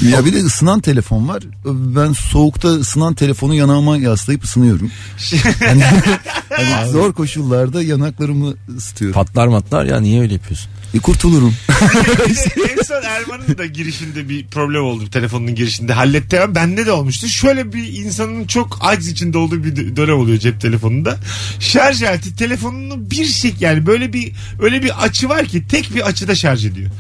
[0.02, 1.44] Ya bir de ısınan telefon var.
[1.66, 4.92] Ben soğukta ısınan telefonu yanağıma yaslayıp ısınıyorum.
[5.60, 5.84] Hani,
[6.50, 9.14] hani zor koşullarda yanaklarımı ısıtıyorum.
[9.14, 10.72] Patlar matlar ya niye öyle yapıyorsun?
[10.94, 11.56] E, kurtulurum.
[12.70, 17.28] en son Erman'ın da girişinde bir problem oldu telefonunun girişinde halletti hemen bende de olmuştu.
[17.28, 21.18] Şöyle bir insanın çok aciz içinde olduğu bir dö- dönem oluyor cep telefonunda.
[21.60, 26.02] Şarj aleti telefonunu bir şey yani böyle bir öyle bir açı var ki tek bir
[26.02, 26.92] açıda şarj ediyor.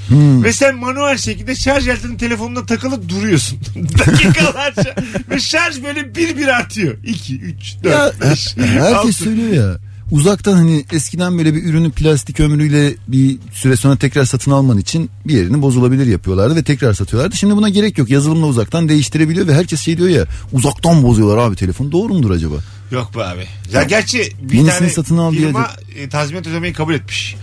[0.43, 3.59] Ve sen manuel şekilde şarj aletinin telefonuna takılıp duruyorsun.
[3.99, 4.95] Dakikalarca
[5.29, 6.97] ve şarj böyle bir bir artıyor.
[7.03, 9.92] 2, 3, Ya, 4, 5, herkes söylüyor ya.
[10.11, 15.09] Uzaktan hani eskiden böyle bir ürünü plastik ömrüyle bir süre sonra tekrar satın alman için
[15.27, 17.35] bir yerini bozulabilir yapıyorlardı ve tekrar satıyorlardı.
[17.35, 18.09] Şimdi buna gerek yok.
[18.09, 21.91] Yazılımla uzaktan değiştirebiliyor ve herkes şey diyor ya uzaktan bozuyorlar abi telefon.
[21.91, 22.55] Doğru mudur acaba?
[22.91, 23.47] Yok be abi.
[23.73, 27.35] Ya gerçi bir Yenisini tane satın al diye firma e, tazminat ödemeyi kabul etmiş.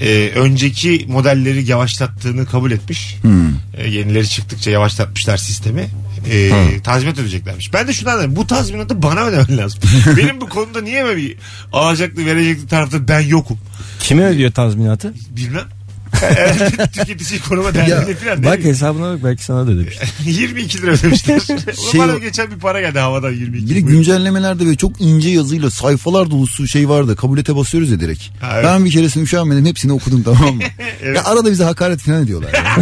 [0.00, 3.16] E, önceki modelleri yavaşlattığını kabul etmiş.
[3.22, 3.48] Hmm.
[3.76, 5.88] E, yenileri çıktıkça yavaşlatmışlar sistemi.
[6.26, 7.72] E, tazminat ödeyeceklermiş.
[7.72, 8.36] Ben de şunu anladım.
[8.36, 9.80] Bu tazminatı bana ödemen lazım.
[10.16, 11.36] Benim bu konuda niye mi bir
[11.72, 13.58] alacaklı verecekli tarafta ben yokum?
[14.00, 15.14] Kime ödüyor tazminatı?
[15.30, 15.77] Bilmem.
[16.92, 18.44] Tüketici koruma derneğine falan.
[18.44, 19.98] Bak Bak hesabına bak belki sana da ödemiş.
[20.24, 21.40] 22 lira ödemişler.
[21.92, 25.28] Şey bana o- geçen bir para geldi havadan 22 Bir de güncellemelerde böyle çok ince
[25.28, 27.16] yazıyla sayfalar dolusu şey vardı.
[27.16, 28.22] Kabul ete basıyoruz ya direkt.
[28.40, 28.64] Ha, evet.
[28.64, 30.62] Ben bir keresinde üşenmedim hepsini okudum tamam mı?
[31.02, 31.16] Evet.
[31.16, 32.52] Ya arada bize hakaret falan ediyorlar.
[32.54, 32.76] ya.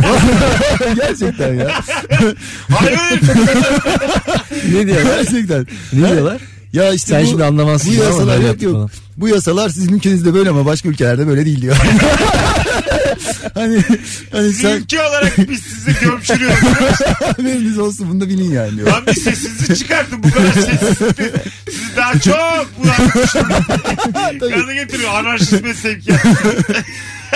[0.94, 1.80] Gerçekten ya.
[2.70, 2.98] Hayır.
[4.72, 5.16] ne diyorlar?
[5.16, 5.66] Gerçekten.
[5.92, 6.40] ne diyorlar?
[6.72, 8.74] Ya işte Sen bu, şimdi anlamazsın Bu ama yasalar böyle yok yaptı yok.
[8.74, 8.90] falan.
[9.16, 11.76] Bu yasalar sizin ülkenizde böyle ama başka ülkelerde böyle değil diyor.
[13.54, 13.82] Hani
[14.32, 16.58] hani Siz sen ülke olarak biz sizi gömçürüyoruz.
[17.36, 18.88] haberiniz olsun bunu da bilin yani diyor.
[18.88, 20.98] Lan bir sesinizi çıkartın bu kadar sessiz.
[21.70, 24.50] Siz daha çok bulanmışsınız.
[24.50, 26.26] Gaza getiriyor anarşizme sevkiyat.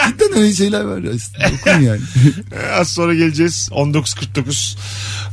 [0.08, 1.52] Cidden öyle şeyler var işte.
[1.60, 2.00] Okun yani.
[2.74, 3.68] Az sonra geleceğiz.
[3.72, 4.76] 19.49.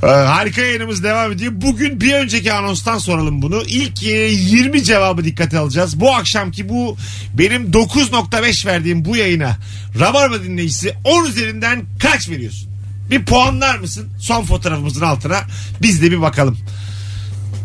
[0.03, 1.51] Ee, harika yayınımız devam ediyor.
[1.55, 3.63] Bugün bir önceki anonstan soralım bunu.
[3.67, 5.99] İlk e, 20 cevabı dikkate alacağız.
[5.99, 6.97] Bu akşamki bu
[7.33, 9.57] benim 9.5 verdiğim bu yayına
[9.99, 12.69] Rabarba dinleyicisi 10 üzerinden kaç veriyorsun?
[13.11, 14.09] Bir puanlar mısın?
[14.19, 15.41] Son fotoğrafımızın altına
[15.81, 16.57] biz de bir bakalım.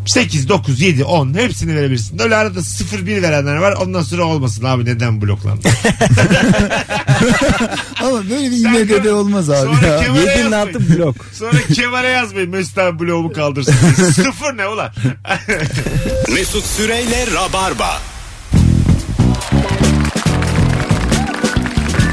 [0.06, 2.18] 8, 9, 7, 10 hepsini verebilirsin.
[2.22, 3.72] Öyle arada 0, 1 verenler var.
[3.72, 5.68] Ondan sonra olmasın abi neden bloklandı?
[8.02, 10.00] Ama böyle bir Sen IMDB gör- olmaz abi Sonra ya.
[10.00, 10.98] Kemal'e Yedin ne yazmayın.
[10.98, 11.16] blok.
[11.38, 13.74] Sonra Kemal'e yazmayın Mesut abi bloğumu kaldırsın.
[14.14, 14.90] Sıfır ne ulan?
[16.34, 18.00] Mesut Süreyle Rabarba.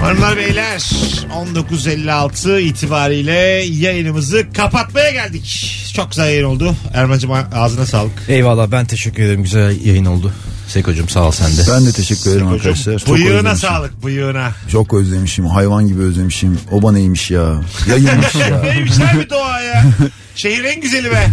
[0.01, 3.33] Hanımlar beyler 19.56 itibariyle
[3.71, 5.75] yayınımızı kapatmaya geldik.
[5.95, 6.75] Çok güzel yayın oldu.
[6.93, 8.11] Erman'cığım ağzına sağlık.
[8.27, 9.43] Eyvallah ben teşekkür ederim.
[9.43, 10.33] Güzel yayın oldu.
[10.67, 11.61] Seko'cum sağ ol sen de.
[11.71, 12.99] Ben de teşekkür ederim arkadaşlar.
[12.99, 13.69] Çok Bıyığına özlemişim.
[13.69, 14.51] sağlık bıyığına.
[14.71, 15.45] Çok özlemişim.
[15.47, 16.59] Hayvan gibi özlemişim.
[16.71, 17.61] Oba neymiş ya.
[17.89, 18.61] Yayınmış ya.
[18.63, 19.83] Neymiş abi doğa ya.
[20.35, 21.27] Şehir en güzeli be.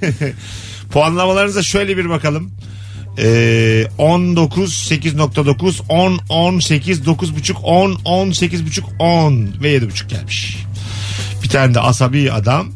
[0.92, 2.50] Puanlamalarınıza şöyle bir bakalım.
[3.18, 10.56] Ee, 19 8.9 10 10 8 9.5 10 10 8.5 10 ve 7.5 gelmiş.
[11.42, 12.72] Bir tane de asabi adam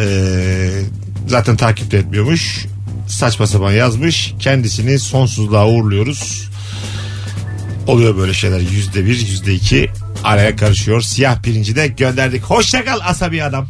[0.00, 0.82] ee,
[1.26, 2.66] zaten takip de etmiyormuş.
[3.08, 4.34] Saçma sapan yazmış.
[4.38, 6.50] Kendisini sonsuzluğa uğurluyoruz.
[7.86, 8.60] Oluyor böyle şeyler.
[8.60, 9.90] Yüzde bir, yüzde iki
[10.24, 11.00] araya karışıyor.
[11.00, 12.42] Siyah pirinci de gönderdik.
[12.42, 13.66] Hoşça kal asabi adam.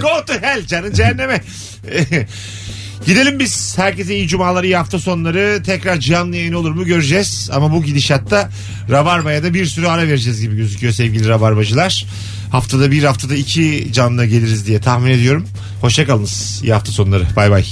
[0.00, 1.40] Go to hell canın cehenneme.
[3.06, 3.78] Gidelim biz.
[3.78, 5.62] Herkese iyi cumalar, iyi hafta sonları.
[5.66, 7.50] Tekrar canlı yayın olur mu göreceğiz.
[7.52, 8.50] Ama bu gidişatta
[8.90, 12.06] Rabarba'ya da bir sürü ara vereceğiz gibi gözüküyor sevgili Rabarbacılar.
[12.52, 15.48] Haftada bir, haftada iki canlı geliriz diye tahmin ediyorum.
[15.80, 16.60] Hoşçakalınız.
[16.62, 17.26] İyi hafta sonları.
[17.36, 17.64] Bay bay.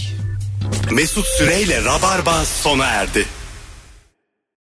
[0.91, 3.27] Mesut Süreyle Rabarba sona erdi.